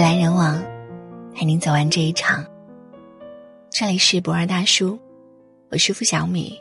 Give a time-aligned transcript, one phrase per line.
[0.00, 0.58] 人来人往，
[1.34, 2.42] 陪您走完这一场。
[3.68, 4.98] 这里是博二大叔，
[5.70, 6.58] 我是付小米。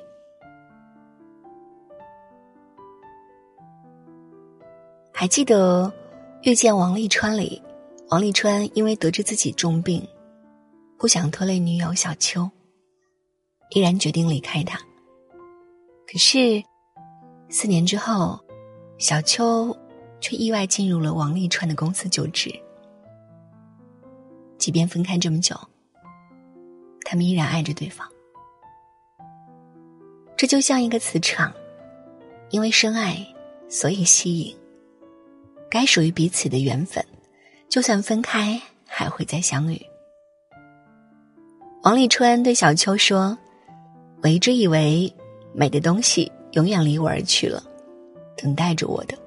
[5.14, 5.86] 还记得
[6.50, 7.62] 《遇见王沥川》里，
[8.10, 10.06] 王沥川因为得知自己重病，
[10.98, 12.50] 不想拖累女友小秋，
[13.70, 14.78] 毅然决定离开他。
[16.12, 16.62] 可是
[17.48, 18.38] 四年之后，
[18.98, 19.74] 小秋
[20.20, 22.54] 却意外进入了王沥川的公司就职。
[24.60, 25.56] 即便分开这么久，
[27.06, 28.08] 他们依然爱着对方。
[30.36, 31.52] 这就像一个磁场，
[32.50, 33.26] 因为深爱，
[33.70, 34.56] 所以吸引。
[35.70, 37.04] 该属于彼此的缘分，
[37.70, 39.82] 就算分开，还会再相遇。
[41.84, 43.38] 王沥川对小秋说
[44.22, 45.12] ：“我一直以为
[45.54, 47.64] 美的东西永远离我而去了，
[48.36, 49.18] 等待着我的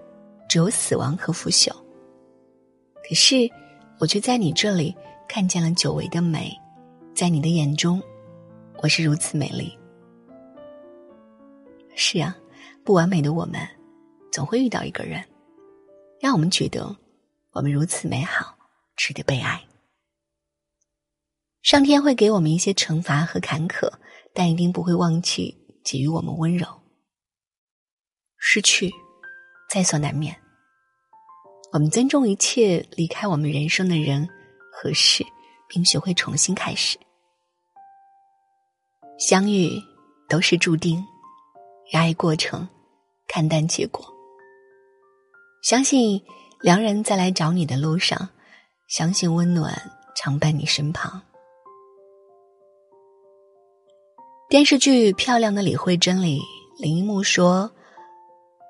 [0.49, 1.71] 只有死亡和腐朽。
[3.09, 3.51] 可是，
[3.99, 4.95] 我却在你这里。”
[5.35, 6.55] 看见了久违的美，
[7.15, 8.03] 在你的眼中，
[8.83, 9.75] 我是如此美丽。
[11.95, 12.37] 是啊，
[12.85, 13.67] 不完美的我们，
[14.31, 15.25] 总会遇到一个人，
[16.21, 16.95] 让我们觉得
[17.53, 18.59] 我们如此美好，
[18.95, 19.65] 值得被爱。
[21.63, 23.91] 上天会给我们一些惩罚和坎坷，
[24.35, 26.67] 但一定不会忘记给予我们温柔。
[28.37, 28.93] 失去，
[29.71, 30.37] 在所难免。
[31.73, 34.29] 我们尊重一切离开我们人生的人。
[34.83, 35.25] 合适，
[35.69, 36.99] 并学会重新开始。
[39.17, 39.71] 相遇
[40.29, 40.97] 都是注定，
[41.93, 42.69] 热爱过程，
[43.29, 44.05] 看淡结果。
[45.63, 46.21] 相信
[46.61, 48.29] 良人在来找你的路上，
[48.89, 49.73] 相信温暖
[50.17, 51.23] 常伴你身旁。
[54.49, 56.41] 电视剧《漂亮的李慧珍》里，
[56.81, 57.71] 林一木说：“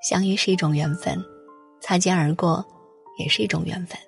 [0.07, 1.19] 相遇是一种缘分，
[1.81, 2.63] 擦肩而过
[3.19, 3.99] 也是一种缘分，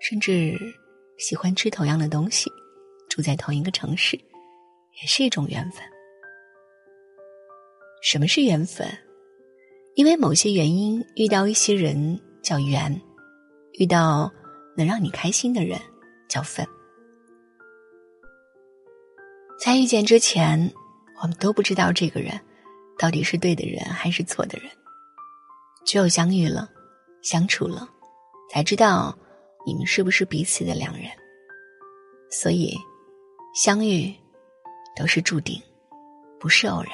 [0.00, 0.54] 甚至。”
[1.18, 2.50] 喜欢吃同样的东西，
[3.08, 5.82] 住在同一个城市，也是一种缘分。
[8.00, 8.86] 什么是缘分？
[9.96, 13.00] 因为某些原因遇到一些人叫缘，
[13.72, 14.32] 遇到
[14.76, 15.76] 能让你开心的人
[16.28, 16.64] 叫分。
[19.58, 20.72] 在遇见之前，
[21.20, 22.40] 我们都不知道这个人
[22.96, 24.70] 到底是对的人还是错的人，
[25.84, 26.70] 只有相遇了，
[27.22, 27.88] 相处了，
[28.52, 29.18] 才知道。
[29.68, 31.04] 你们是不是彼此的良人？
[32.30, 32.74] 所以，
[33.54, 34.10] 相遇
[34.96, 35.60] 都是注定，
[36.40, 36.92] 不是偶然。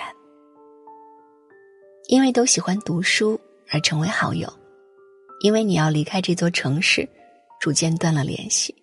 [2.08, 3.40] 因为都喜欢读书
[3.70, 4.52] 而成为好友，
[5.38, 7.08] 因为你要离开这座城市，
[7.60, 8.74] 逐渐断了联系。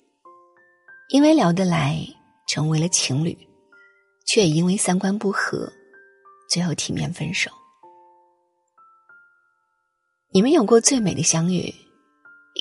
[1.09, 1.99] 因为聊得来，
[2.47, 3.37] 成为了情侣，
[4.25, 5.69] 却也因为三观不合，
[6.49, 7.51] 最后体面分手。
[10.33, 11.75] 你们有过最美的相遇。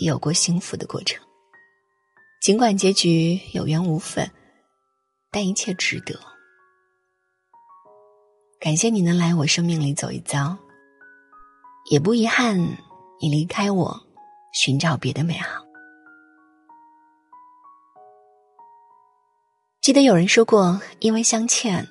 [0.07, 1.23] 有过幸福的过程，
[2.41, 4.31] 尽管结局有缘无分，
[5.31, 6.19] 但一切值得。
[8.59, 10.57] 感谢你能来我生命里走一遭，
[11.91, 12.59] 也不遗憾
[13.21, 14.01] 你离开我，
[14.53, 15.65] 寻找别的美好。
[19.81, 21.87] 记得有人说过，因为相欠，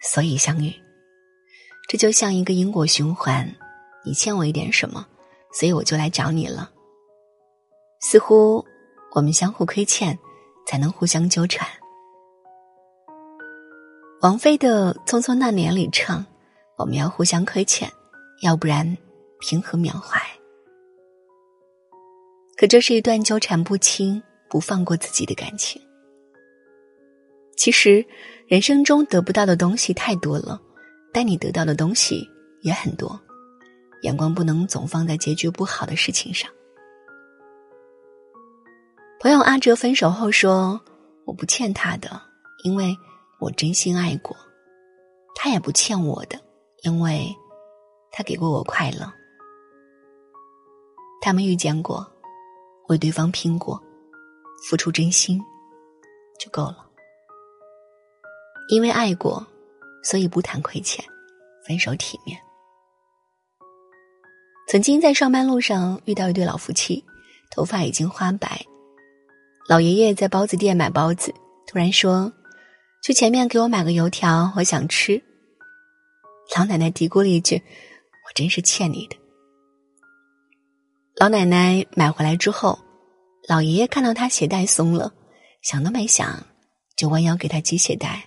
[0.00, 0.72] 所以相遇。
[1.88, 3.54] 这就像一个因果循环，
[4.04, 5.06] 你欠我一点什么，
[5.58, 6.70] 所以我就来找你了。
[8.06, 8.62] 似乎
[9.14, 10.18] 我们相互亏欠，
[10.66, 11.66] 才能互相纠缠。
[14.20, 16.22] 王菲的《匆匆那年》里唱
[16.76, 17.90] ：“我们要互相亏欠，
[18.42, 18.98] 要不然
[19.40, 20.20] 凭何缅怀？”
[22.58, 25.80] 可这是一段纠缠不清、不放过自己的感情。
[27.56, 28.04] 其实，
[28.46, 30.60] 人生中得不到的东西太多了，
[31.10, 32.28] 但你得到的东西
[32.60, 33.18] 也很多。
[34.02, 36.50] 眼光不能总放在结局不好的事情上。
[39.24, 40.78] 朋友阿哲分手后说
[41.24, 42.20] ：“我不欠他的，
[42.62, 42.94] 因为
[43.40, 44.36] 我真心爱过；
[45.34, 46.38] 他也不欠我的，
[46.82, 47.34] 因为
[48.12, 49.10] 他给过我快乐。
[51.22, 52.06] 他们遇见过，
[52.88, 53.82] 为对方拼过，
[54.68, 55.40] 付出真心
[56.38, 56.86] 就够了。
[58.68, 59.42] 因为爱过，
[60.02, 61.02] 所以不谈亏欠，
[61.66, 62.38] 分手体面。
[64.68, 67.02] 曾经在上班路上遇到一对老夫妻，
[67.50, 68.62] 头发已经花白。”
[69.66, 71.34] 老爷爷在包子店买包子，
[71.66, 72.30] 突然说
[73.02, 75.22] ：“去前面给我买个油条，我想吃。”
[76.54, 77.56] 老奶奶嘀咕了一句
[78.28, 79.16] ：“我真是欠你的。”
[81.16, 82.78] 老奶奶买回来之后，
[83.48, 85.10] 老爷爷看到他鞋带松了，
[85.62, 86.46] 想都没想，
[86.94, 88.22] 就弯腰给他系鞋带。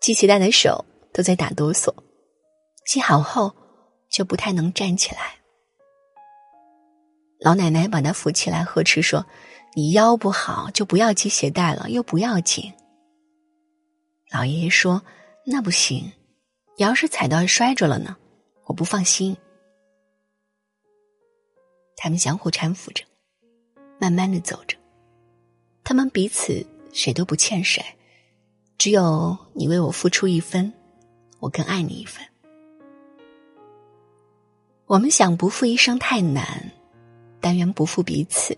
[0.00, 1.94] 系鞋带的手都在打哆嗦，
[2.84, 3.54] 系好后
[4.10, 5.36] 就不太能站起来。
[7.38, 9.24] 老奶奶把他扶起来，呵斥说
[9.76, 12.72] ：“你腰不好，就不要系鞋带了，又不要紧。”
[14.32, 15.02] 老爷爷说
[15.44, 16.10] ：“那不行，
[16.78, 18.16] 你要是踩到摔着了呢，
[18.64, 19.36] 我不放心。”
[21.94, 23.04] 他们相互搀扶着，
[23.98, 24.78] 慢慢的走着。
[25.84, 27.84] 他们彼此谁都不欠谁，
[28.78, 30.72] 只有你为我付出一分，
[31.38, 32.26] 我更爱你一分。
[34.86, 36.72] 我们想不负一生太难，
[37.42, 38.56] 但愿不负彼此，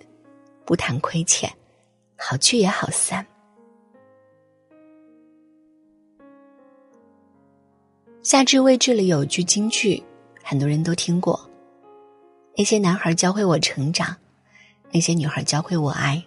[0.69, 1.51] 不谈亏欠，
[2.15, 3.27] 好聚也好散。
[8.23, 10.05] 夏至未至里有句京剧，
[10.45, 11.41] 很多人都听过。
[12.55, 14.15] 那些男孩教会我成长，
[14.93, 16.23] 那些女孩教会我爱。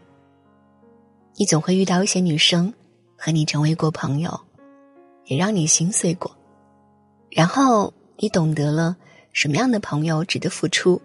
[1.36, 2.74] 你总会遇到一些女生，
[3.16, 4.42] 和你成为过朋友，
[5.26, 6.36] 也让你心碎过，
[7.30, 8.98] 然后你懂得了
[9.34, 11.00] 什么样的朋友值得付出，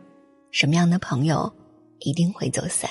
[0.50, 1.52] 什么样的朋友
[1.98, 2.88] 一定会走散。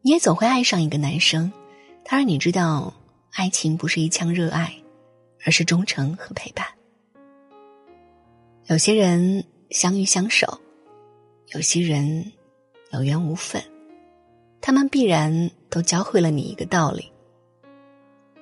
[0.00, 1.52] 你也总会爱上一个男生，
[2.04, 2.94] 他让你知道，
[3.32, 4.72] 爱情不是一腔热爱，
[5.44, 6.64] 而是忠诚和陪伴。
[8.66, 10.58] 有些人相遇相守，
[11.54, 12.32] 有些人
[12.92, 13.62] 有缘无分。
[14.60, 17.10] 他们必然都教会了你一个道理：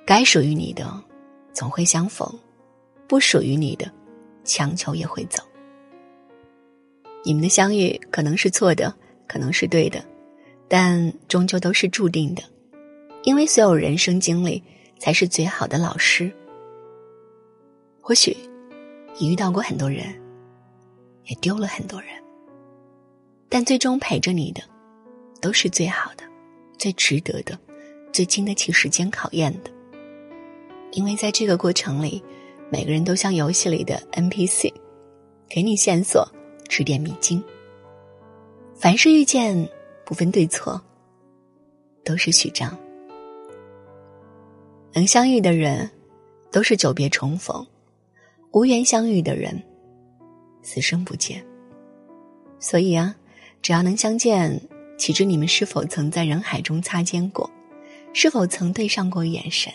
[0.05, 1.03] 该属于你的，
[1.53, 2.27] 总会相逢；
[3.07, 3.91] 不属于你的，
[4.43, 5.41] 强求也会走。
[7.23, 8.93] 你们的相遇可能是错的，
[9.27, 10.03] 可能是对的，
[10.67, 12.43] 但终究都是注定的，
[13.23, 14.63] 因为所有人生经历
[14.99, 16.31] 才是最好的老师。
[18.01, 18.35] 或许
[19.17, 20.05] 你遇到过很多人，
[21.25, 22.09] 也丢了很多人，
[23.49, 24.61] 但最终陪着你的。
[25.39, 26.23] 都是最好的，
[26.79, 27.57] 最值得的，
[28.11, 29.69] 最经得起时间考验的。
[30.93, 32.23] 因为在这个过程里，
[32.71, 34.73] 每个人都像游戏里的 NPC，
[35.47, 36.27] 给你线索，
[36.67, 37.41] 指点迷津。
[38.75, 39.69] 凡是遇见，
[40.07, 40.81] 不分对错，
[42.05, 42.73] 都是序章。
[44.93, 45.91] 能相遇的人，
[46.49, 47.61] 都是久别重逢；
[48.51, 49.61] 无缘相遇的人，
[50.63, 51.45] 此生不见。
[52.57, 53.13] 所以啊，
[53.61, 54.57] 只要能相见。
[54.97, 57.47] 岂知你们是否曾在人海中擦肩过？
[58.13, 59.71] 是否曾对上过眼神？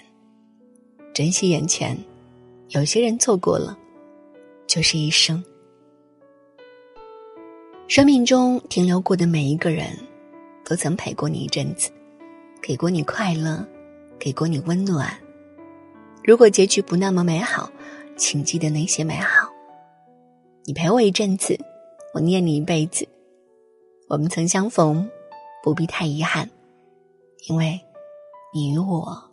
[1.12, 1.94] 珍惜眼前，
[2.70, 3.78] 有些人错过了，
[4.67, 5.44] 就是一生。
[7.87, 9.94] 生命中停留过的每一个人，
[10.73, 11.91] 都曾陪过你一阵子，
[12.63, 13.63] 给过你快乐，
[14.19, 15.15] 给过你温暖。
[16.25, 17.71] 如果结局不那么美好，
[18.17, 19.51] 请记得那些美好。
[20.65, 21.61] 你陪我一阵子，
[22.15, 23.07] 我念你一辈子。
[24.09, 25.07] 我们曾相逢，
[25.63, 26.49] 不必太遗憾，
[27.51, 27.79] 因为
[28.55, 29.31] 你与我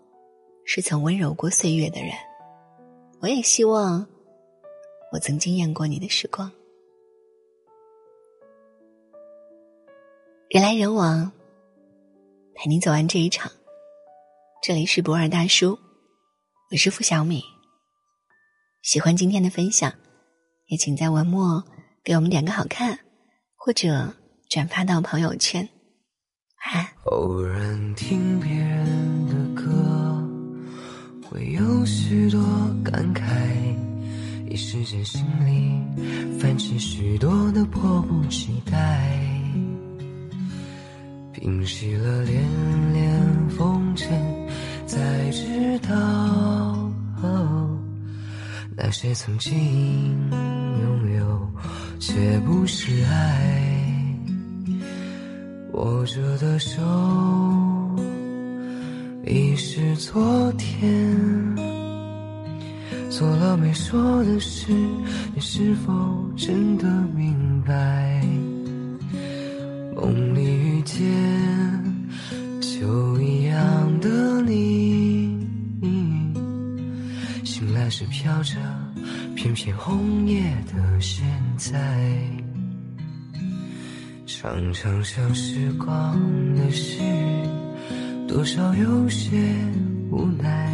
[0.66, 2.12] 是曾温柔过岁月的人。
[3.22, 4.06] 我也希望
[5.14, 6.52] 我曾惊艳过你的时光。
[10.50, 11.32] 人来人往，
[12.56, 13.52] 陪你走完这一场。
[14.64, 15.78] 这里是博尔大叔，
[16.72, 17.44] 我是付小米。
[18.82, 19.94] 喜欢今天的分享，
[20.66, 21.64] 也请在文末
[22.04, 22.98] 给我们点个好看，
[23.56, 24.16] 或者。
[24.50, 25.70] 转发到朋友圈。
[27.04, 29.70] 偶然听别人的歌，
[31.30, 32.42] 会有许多
[32.84, 33.22] 感慨，
[34.50, 39.29] 一时间心里泛起许多的迫不及待。
[41.40, 42.44] 平息了连
[42.92, 44.10] 连风尘，
[44.86, 45.00] 才
[45.32, 46.92] 知道，
[48.76, 49.54] 那些曾经
[50.34, 51.50] 拥有，
[51.98, 53.66] 却不是爱。
[55.72, 56.82] 握着的手
[59.26, 61.16] 已是昨天，
[63.10, 64.74] 做了没说的事，
[65.34, 65.94] 你是否
[66.36, 68.09] 真的明白？
[78.22, 78.58] 飘着
[79.34, 82.20] 片片红叶的现在。
[84.26, 86.20] 常常想时光
[86.54, 87.02] 的事，
[88.28, 89.38] 多少有些
[90.12, 90.70] 无奈。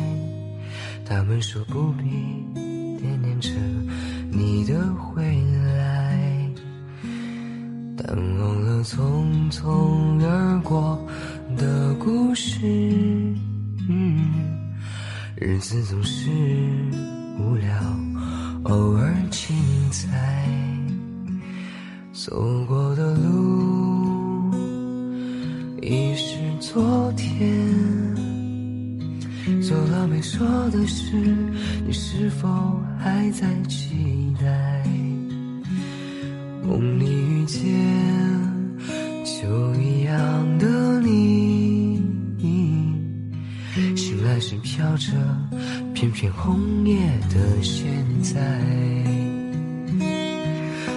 [1.06, 2.04] 他们说不必
[3.00, 3.52] 惦念着
[4.32, 5.24] 你的回
[5.78, 6.50] 来，
[7.96, 11.00] 但忘了匆匆而过
[11.56, 12.58] 的故事。
[15.38, 16.32] 日子总是
[17.38, 17.70] 无聊，
[18.64, 19.56] 偶尔精
[19.92, 20.08] 彩。
[22.14, 24.52] 走过的路
[25.82, 27.66] 已是昨天，
[29.62, 31.16] 走了没说的事，
[31.86, 32.48] 你是否
[32.98, 34.84] 还在期待？
[36.66, 37.62] 梦里遇见
[39.24, 42.02] 就一样的你，
[43.96, 45.12] 醒来时飘着。
[46.06, 46.98] 片片红叶
[47.34, 47.84] 的现
[48.22, 48.40] 在。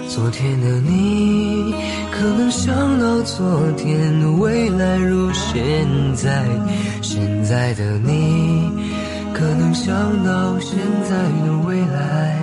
[0.07, 1.73] 昨天的你，
[2.11, 6.43] 可能想到昨天的未来如现在；
[7.01, 8.69] 现在的你，
[9.33, 10.77] 可能想到现
[11.09, 12.35] 在的未来；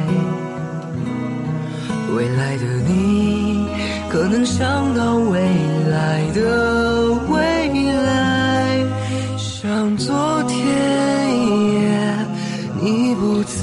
[2.17, 3.69] 未来的你，
[4.09, 5.41] 可能想到未
[5.91, 7.13] 来的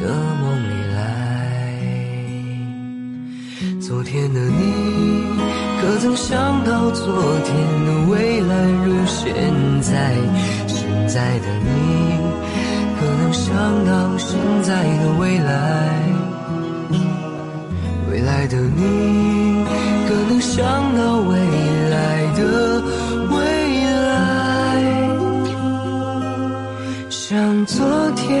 [0.00, 0.98] 的梦里来。
[3.78, 5.26] 昨天的你，
[5.82, 7.06] 可曾想到昨
[7.44, 7.54] 天
[7.84, 8.54] 的未来
[8.86, 9.34] 如现
[9.82, 10.16] 在？
[10.66, 11.68] 现在的你，
[12.98, 13.54] 可能想
[13.84, 15.50] 到现在的未来？
[18.10, 19.64] 未来的你，
[20.08, 20.64] 可能想
[20.96, 21.36] 到未
[21.90, 22.82] 来的
[23.30, 23.36] 未
[23.84, 24.08] 来？
[27.10, 28.40] 像昨天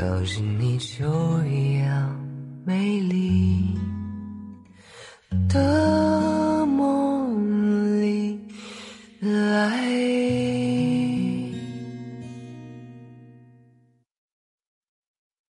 [0.00, 2.18] 飘进你就一样
[2.64, 3.89] 美丽的。